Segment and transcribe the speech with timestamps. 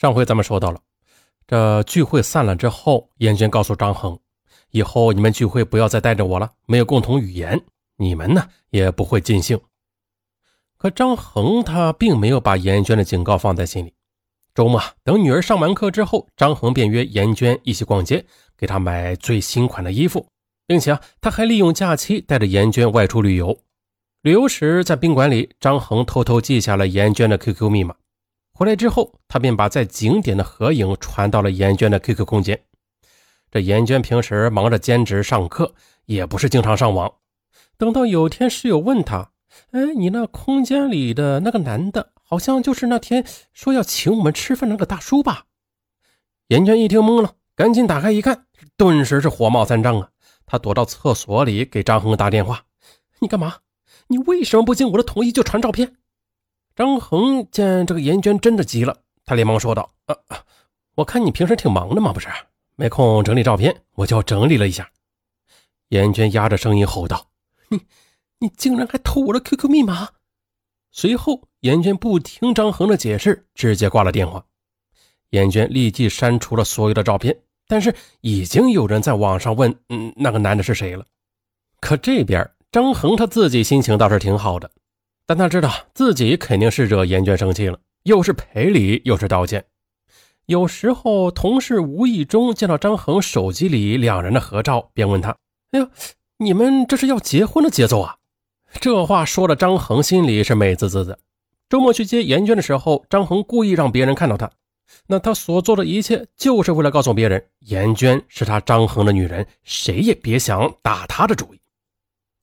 [0.00, 0.80] 上回咱们说到了，
[1.46, 4.18] 这聚会散了之后，严娟告诉张恒，
[4.70, 7.60] 以后你们聚会不要再带着我了，没有共同语言，
[7.98, 9.60] 你们呢也不会尽兴。
[10.78, 13.92] 可张恒他并没有把严娟的警告放在心里。
[14.54, 18.24] 周末等女儿上完课之后，张恒便约严娟一起逛街，
[18.56, 20.26] 给她买最新款的衣服，
[20.66, 23.54] 并且啊，他还利用假期带着严娟外出旅游。
[24.22, 27.94] 旅游时，在宾馆里，张恒偷偷记下了严娟的 QQ 密码。
[28.60, 32.62] 回来之后，他便把在景点的合影传到了严娟的 QQ 空间。
[33.50, 35.72] 这严娟平时忙着兼职上课，
[36.04, 37.10] 也不是经常上网。
[37.78, 39.30] 等到有天室友问他
[39.72, 45.46] ：“哎，你那空间里的那个男的？”好像就是那天说要请我们吃饭那个大叔吧？
[46.48, 48.44] 严娟一听懵了，赶紧打开一看，
[48.76, 50.10] 顿时是火冒三丈啊！
[50.44, 52.64] 他躲到厕所里给张恒打电话
[53.20, 53.60] ：“你干嘛？
[54.08, 55.96] 你为什么不经我的同意就传照片？”
[56.80, 60.16] 张恒见这个严娟真的急了，他连忙说道：“啊，
[60.94, 62.26] 我看你平时挺忙的嘛，不是？
[62.74, 64.90] 没空整理照片，我就整理了一下。”
[65.90, 67.26] 严娟压着声音吼道
[67.68, 67.82] ：“你，
[68.38, 70.08] 你竟然还偷我的 QQ 密码！”
[70.90, 74.42] 随后，严娟不听张恒的解释，直接挂了电话。
[75.28, 77.38] 严娟立即删除了所有的照片，
[77.68, 81.04] 但是已经有人在网上问：“嗯，那个男的是谁了？”
[81.78, 84.70] 可这边张恒他自己心情倒是挺好的，
[85.30, 89.64] 但他知道自己肯定是惹严娟生气了，又是赔礼又是道歉。
[90.46, 95.30] 有时候同事无意中见到张恒手机里两人的合照，便问他
[95.70, 95.88] ：“哎呦，
[96.38, 98.16] 你们这是要结婚的节奏啊？”
[98.80, 101.16] 这话说的，张恒心里是美滋滋的。
[101.68, 104.50] 周末去接严娟的时候，张恒故意让别人看到他，
[105.06, 111.60] 那他所做的一切就是为了告诉别人，严娟是他张恒的女人，谁也别想打他的主意。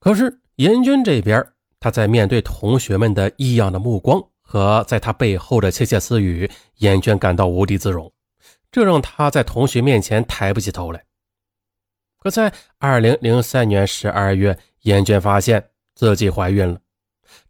[0.00, 1.42] 可是严娟这边，
[1.84, 8.10] 他在面对同学们的异样的目光和在他背后的窃窃私语，严娟感到无地自容，
[8.72, 11.04] 这让她在同学面前抬不起头来。
[12.18, 15.62] 可在二零零三年十二月，严娟发现。
[15.94, 16.80] 自己怀孕了，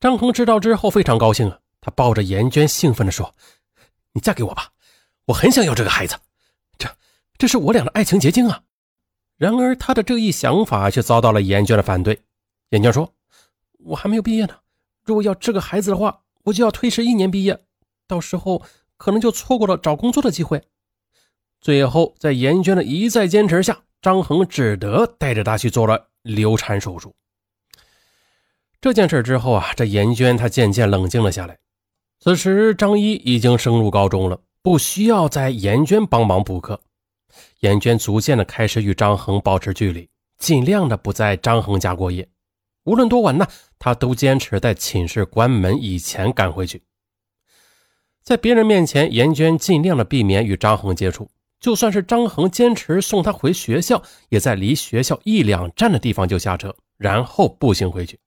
[0.01, 3.33] 张恒知道之后非常高兴啊，他抱着严娟兴奋地说
[4.13, 4.69] ：“你嫁给我吧，
[5.27, 6.17] 我很想要这个孩子，
[6.77, 6.89] 这
[7.39, 8.61] 这是我俩的爱情结晶啊。”
[9.39, 12.21] 然而他的这一想法却遭到了严娟的反对。
[12.71, 13.15] 严娟说
[13.85, 14.55] ：“我还没有毕业呢，
[15.05, 17.65] 如果要这个孩子的话，我就要推迟一年毕业，
[18.07, 18.63] 到时候
[18.97, 20.63] 可能就错过了找工作的机会。”
[21.61, 27.15] 最后在严娟的一再坚持下，张恒只得带着她去做了流产手术。
[28.81, 31.59] 这件事之后啊，这严娟她渐渐冷静了下来。
[32.21, 36.81] 此时张一已经升入高中了，不需要再严娟帮忙补课。
[37.61, 40.09] 严娟逐渐的开始与张恒保持距离，
[40.39, 42.29] 尽量的不在张恒家过夜。
[42.85, 43.47] 无论多晚呢，
[43.79, 46.83] 他都坚持在寝室关门以前赶回去。
[48.23, 51.29] 在别人面前，严娟尽量的避免与张恒接触。
[51.61, 58.21] 就算是张恒坚持送她回学校，也在离学校一两站的地方就下车，然后步行回去。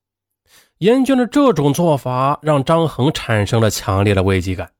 [0.79, 4.71] 严娟的这种做法让张恒产生了强烈的危机感。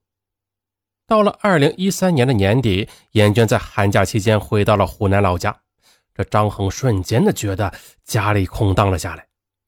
[1.05, 5.55] 到了二零一三年的年底，严娟在寒假期间回到了湖南老家，
[6.16, 7.71] 这张恒瞬间的觉得
[8.03, 9.26] 家里空荡了下来，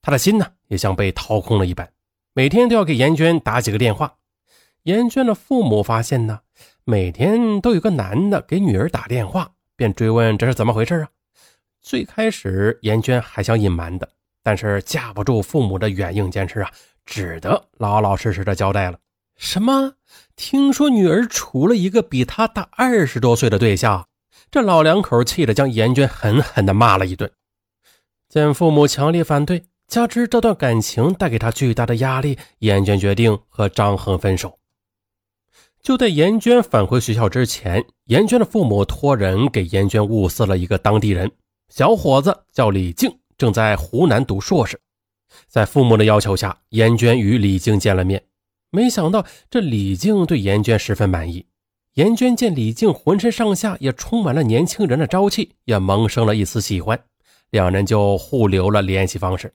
[0.10, 1.88] 他的心呢也像被掏空了一般，
[2.34, 4.16] 每天都要给严娟打几个电话。
[4.82, 6.40] 严娟的父母发现呢，
[6.84, 11.10] 每天都有个男的给女儿打电话，便追问这是怎么回事啊？
[11.80, 14.10] 最开始严娟还想隐瞒的。
[14.42, 16.72] 但是架不住父母的软硬兼施啊，
[17.06, 18.98] 只得老老实实的交代了。
[19.38, 19.94] 什么？
[20.36, 24.08] 听说女儿处了一个比她大二十多岁的对象？
[24.50, 27.30] 这老两口气得将严娟狠狠的骂了一顿。
[28.28, 34.60] 见父母强烈反对，加之这段感情带给他巨大的压力，严娟决定和张恒分手。
[35.82, 41.32] 就在严娟返回学校之前，严娟的父母托人给严娟物色了一个当地人，
[41.70, 43.12] 小伙子叫李静。
[43.36, 44.78] 正在湖南读硕士，
[45.48, 48.22] 在父母的要求下，严娟与李静见了面。
[48.70, 51.46] 没想到这李静对严娟十分满意。
[51.94, 57.02] 严娟见李静浑身上下也充满了年轻人的朝气，也萌生了一丝喜欢，
[57.50, 59.52] 两人就互留了联系方式。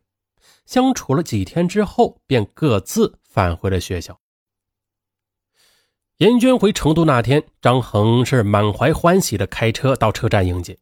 [0.65, 4.21] 相处了几天之后，便各自返回了学校。
[6.19, 10.79] 严娟回成都那天，张恒是满怀欢喜的开车到车站迎接。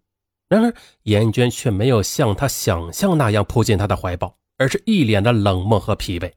[0.46, 0.74] 然而，
[1.04, 6.30] 严娟却没有像她想象那样扑进他的怀抱，而是一脸的冷漠和疲惫。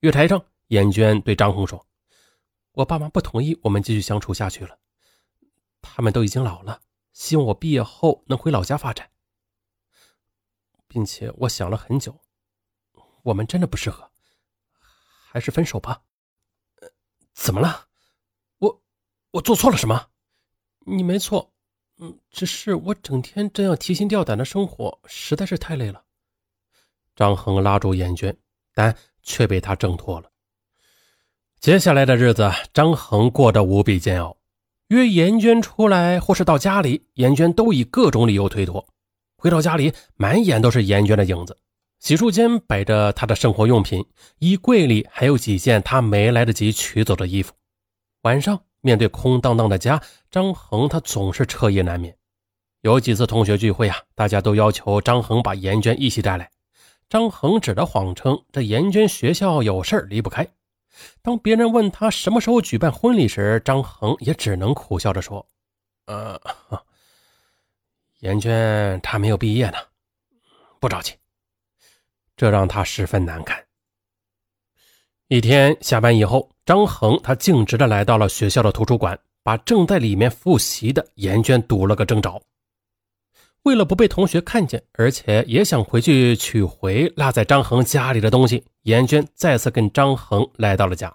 [0.00, 1.86] 月台上，严娟对张恒说
[2.74, 4.76] ：“我爸妈不同意我们继续相处下去了，
[5.80, 6.80] 他们都已经老了，
[7.12, 9.08] 希望我毕业后能回老家发展，
[10.88, 12.20] 并且我想了很久，
[13.22, 14.10] 我们真的不适合，
[15.30, 16.02] 还是分手吧。”
[17.34, 17.86] 怎么了？
[18.58, 18.82] 我
[19.30, 20.08] 我做错了什么？
[20.86, 21.52] 你没错，
[21.98, 26.02] 嗯，只是我整天这样提心吊胆的生活实在是太累了。
[27.14, 28.36] 张恒拉住严娟，
[28.74, 30.30] 但却被他挣脱了。
[31.60, 34.36] 接下来的日子，张恒过得无比煎熬。
[34.88, 38.88] 约严娟出来或是到家里，严娟都以各种理由推脱。
[39.36, 41.56] 回到家里，满眼都是严娟的影子。
[41.98, 44.04] 洗漱间摆着他的生活用品，
[44.38, 47.52] 衣柜里还有几件他没来得及取走的衣服。
[48.22, 50.00] 晚上面对空荡荡的家，
[50.30, 52.16] 张恒他总是彻夜难眠。
[52.82, 56.48] 有几次同学聚会啊，大家都要求张恒把严娟一起带来。
[57.08, 60.46] 张恒只得谎称这严娟学校有事离不开。
[61.22, 65.44] 当别人问他什么时候举办婚礼时，张恒也只能苦笑着说
[66.06, 66.40] ：“呃，
[68.20, 69.78] 严娟她没有毕业呢，
[70.78, 71.12] 不着急。”
[72.38, 73.62] 这让他十分难堪。
[75.26, 82.40] 一天下班以后，张恒他径直的来到了学校的图书馆，把正在里面复习的严娟堵了个正着。
[83.64, 91.12] 为了不被同学看见，而且也想回去取回落在张恒家里的东西，严娟再次跟张恒来到了家。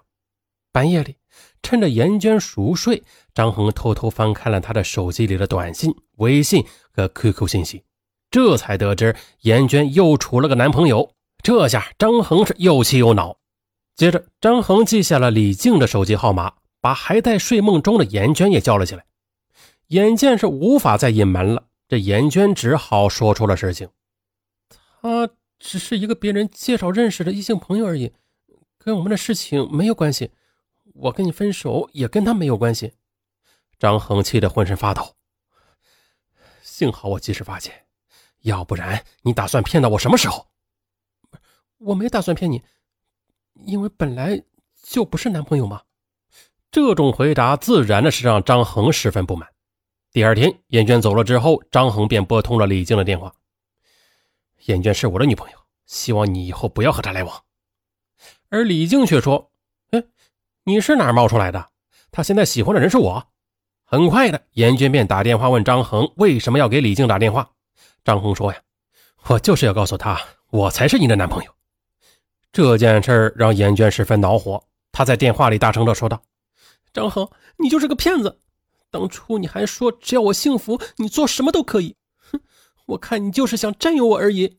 [0.70, 1.16] 半夜里，
[1.62, 3.02] 趁着严娟熟睡，
[3.34, 7.82] 张恒偷偷翻看了她的手机里的短信、微信和 QQ 信息，
[8.34, 11.14] 这才得知严娟又处了个男朋友。
[11.40, 13.38] 这下张恒是又气又恼。
[13.94, 19.06] 接着，张恒记下了李静的手机号码，把还在睡梦中的严娟也叫了起来。
[19.86, 21.68] 眼见是无法再隐瞒了。
[21.86, 23.88] 这严娟只好说出了实情，
[25.00, 28.12] 他只是一个别人介绍认识的异性朋友而已，
[28.78, 30.32] 跟我们的事情没有关系。
[30.94, 32.94] 我跟你分手也跟他没有关系。
[33.78, 35.14] 张恒气得浑身发抖，
[36.62, 37.83] 幸好我及时发现，
[38.44, 40.46] 要不然你打算骗到我什么时候？
[41.78, 42.62] 我没打算骗你，
[43.64, 44.42] 因为本来
[44.82, 45.82] 就不是男朋友嘛。
[46.70, 49.48] 这种回答自然的是让张恒十分不满。
[50.12, 53.34] 第二天，严娟走了之后，张恒便拨通了李静的电话。
[54.66, 57.44] 严娟是我的女朋友，希望你以后不要和她来往。
[58.50, 59.50] 而李静却说
[59.90, 60.04] ：“哎，
[60.64, 61.70] 你是哪儿冒出来的？
[62.10, 63.26] 她现在喜欢的人是我。”
[63.84, 67.53] 很快的，严娟便打电话问张恒为什么要给李静打电话。
[68.04, 68.60] 张恒说：“呀，
[69.26, 70.20] 我就是要告诉他，
[70.50, 71.50] 我才是你的男朋友。”
[72.52, 74.62] 这件事让严娟十分恼火，
[74.92, 76.22] 她在电话里大声的说道
[76.92, 78.40] ：“张恒，你就是个骗子！”
[78.90, 81.96] 当初你还说只要我幸福，你做什么都可以。
[82.30, 82.40] 哼，
[82.86, 84.58] 我看你就是想占有我而已。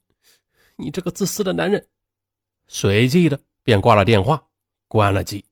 [0.75, 1.87] 你这个自私的男人。
[2.67, 4.43] 随即的便挂了电话，
[4.89, 5.45] 关了机。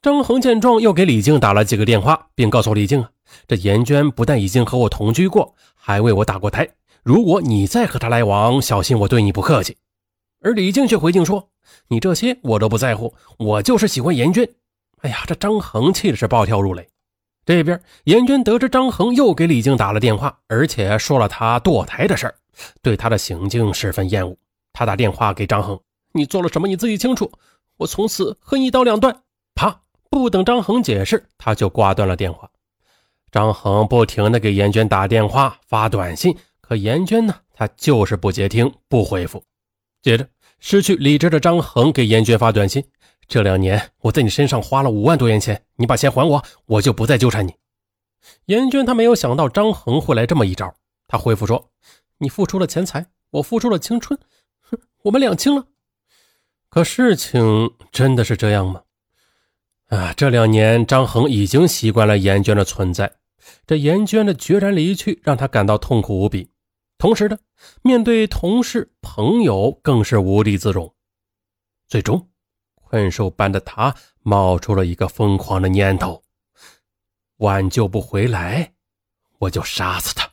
[0.00, 3.12] 张恒见状，又给李静打了几个电话，并告诉李静啊，
[3.46, 6.68] 这严娟不但已经和我同居过，还为我打过胎。
[7.02, 9.76] 如果你再和她来往，小心我对你不客气。
[10.40, 11.48] 而李静却回敬说
[11.88, 14.48] ：“你这些我都不在乎，我就是喜欢严娟。”
[15.02, 16.88] 哎呀，这张恒气的是暴跳如雷。
[17.44, 22.34] 这边，严娟得知张恒又给李静打了电话，而且说了他堕胎的事儿，
[22.82, 24.36] 对他的行径十分厌恶。
[24.72, 25.78] 他打电话给张恒
[26.14, 26.68] ：“你做了什么？
[26.68, 27.30] 你自己清楚。
[27.78, 29.22] 我从此和你一刀两断。”
[29.54, 29.80] 啪！
[30.08, 32.48] 不等张恒解释，他就挂断了电话。
[33.32, 39.42] 张恒不停的给严娟打电话、发短信，可严娟呢，她就是不接听、不回复。
[40.02, 40.28] 接着，
[40.60, 42.84] 失去理智的张恒给严娟发短信。
[43.26, 47.54] 这两年我在你身上花了五万多元钱，你把钱还我，我就不再纠缠你。
[48.44, 50.74] 严娟她没有想到张恒会来这么一招，
[51.08, 51.70] 她回复说
[52.18, 54.20] ：“你付出了钱财，我付出了青春，
[54.60, 55.64] 哼，我们两清了。”
[56.68, 58.82] 可事情真的是这样吗？
[59.88, 63.10] 啊，这两年张恒已经习惯了严娟的存在，
[63.66, 66.50] 这严娟的决然离去让他感到痛苦无比，
[66.98, 67.38] 同时呢
[67.82, 70.94] 面对同事朋友更是无地自容，
[71.88, 72.28] 最终。
[72.74, 76.22] 困兽般的他冒出了一个疯狂的念头：
[77.38, 78.74] 挽救不回来，
[79.38, 80.30] 我就杀死他。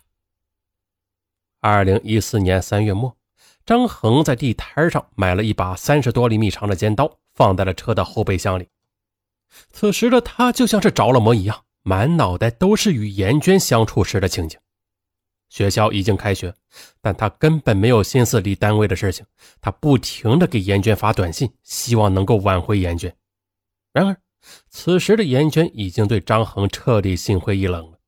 [1.61, 3.15] 二零一四年三月末，
[3.65, 8.67] 张恒在地摊上买了一把三十多厘米长的尖刀，放在了车的后备箱里。
[9.71, 14.59] 此时的他就像是着了魔一样，满脑袋都是与严娟相处时的情景。
[15.50, 16.53] 学校已经开学，
[17.01, 19.25] 但他根本没有心思理单位的事情。
[19.59, 23.15] 他不停的给严娟发短信，希望能够挽回严娟。
[23.91, 24.15] 然而，
[24.69, 28.00] 此时的严娟已经对张恒彻底心灰意冷了。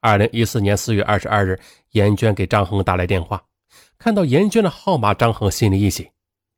[0.00, 3.44] 二零一四年四月二十二日，严娟给张恒打来电话，
[3.98, 6.10] 看到严娟的号码，张恒心里一喜。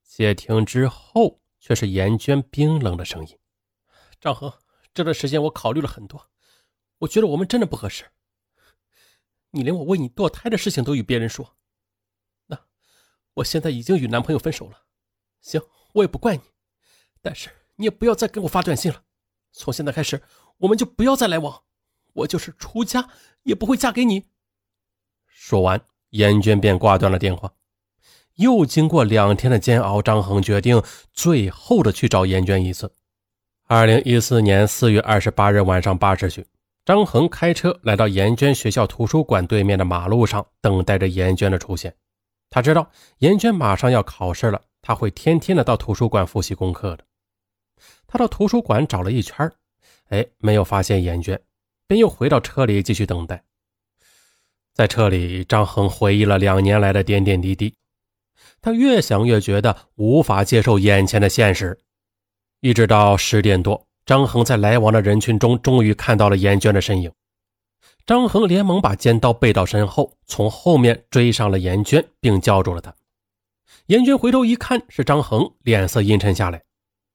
[0.07, 3.37] 接听之后，却是严娟冰冷的声音
[4.21, 4.53] ：“张恒，
[4.95, 6.25] 这段时间我考虑了很多，
[6.99, 8.05] 我觉得我们真的不合适。”
[9.51, 11.57] 你连我为你堕胎的事情都与别人说，
[12.47, 12.59] 那
[13.35, 14.83] 我现在已经与男朋友分手了。
[15.41, 16.43] 行，我也不怪你，
[17.23, 19.05] 但是你也不要再给我发短信了。
[19.53, 20.21] 从现在开始，
[20.59, 21.63] 我们就不要再来往。
[22.15, 23.09] 我就是出家
[23.45, 24.25] 也不会嫁给你。
[25.27, 27.55] 说完，严娟便挂断了电话。
[28.35, 30.83] 又经过两天的煎熬，张恒决定
[31.13, 32.93] 最后的去找严娟一次。
[33.67, 36.45] 二零一四年四月二十八日晚上八时许，
[36.85, 41.95] 张恒开车来到严娟学校图书馆对面的马路上，等待着严娟的出现。
[42.50, 47.05] 他知道严娟马上要考试了，他会天天的到图书馆复习功课的。
[48.07, 49.50] 他到图书馆找了一圈，
[50.09, 51.41] 哎，没有发现严娟，
[51.87, 53.43] 便又回到车里继续等待。
[54.75, 57.75] 在车里，张恒回忆了两年来的点点滴滴。
[58.61, 61.79] 他越想越觉得无法接受眼前的现实，
[62.61, 67.11] 一直到十点多，张恒在来往的人群中终于看到了严娟的身影。
[68.07, 72.95] 张恒连忙把尖刀背到身后，从后面追上了严娟，并叫住了她。
[73.87, 76.63] 严娟回头一看是张恒，脸色阴沉下来。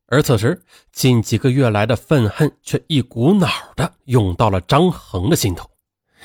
[0.08, 5.70] 而此时，近几个月来的愤恨却一股脑的涌到了张恒的心头。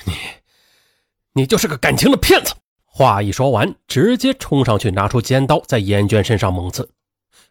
[0.05, 0.13] 你，
[1.35, 2.55] 你就是个感情的骗子！
[2.87, 6.89] 话一说完，直接冲上去，拿出尖刀在严娟身上猛刺。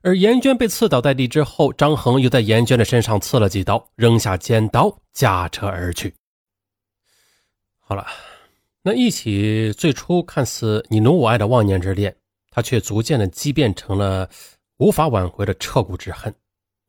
[0.05, 6.13] 而严娟被刺倒在地之后，张恒又在严娟的身上刺了几刀，扔下尖刀，驾车而去。
[7.79, 8.05] 好了，
[8.81, 12.13] 那一起最初看似你侬我爱的忘年之恋，
[12.51, 14.29] 他却逐渐的畸变成了
[14.75, 16.35] 无法挽回的彻骨之恨，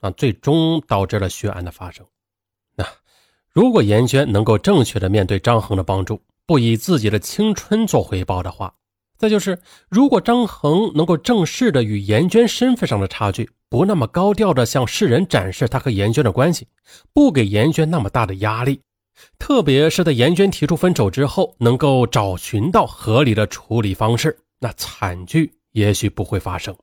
[0.00, 2.04] 啊，最终导致了血案的发生。
[2.74, 2.84] 那
[3.48, 8.74] 如果严娟能够正确的面对张恒的帮助，不以自己的青春做回报的话，
[9.16, 16.66] 再就是，如果张恒能够正式的与严娟身份上的差距，不那么高调的向世人展示他和严娟的关系，
[17.12, 18.80] 不给严娟那么大的压力，
[19.38, 26.76] 特别是在严娟提出分手之后，能够找寻到合理的处理方式，那惨剧也许不会发生。